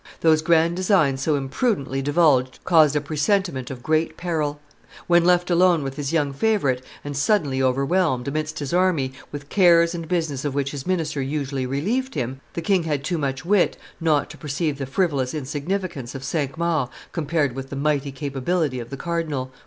[0.21, 4.59] Those grand designs so imprudently divulged caused a presentiment of great peril.
[5.05, 9.93] When left alone with his young favorite, and suddenly overwhelmed, amidst his army, with cares
[9.93, 13.77] and business of which his minister usually relieved him, the king had too much wit
[13.99, 18.89] not to perceive the frivolous insignificance of Cinq Mars compared with the mighty capability of
[18.89, 19.51] the cardinal.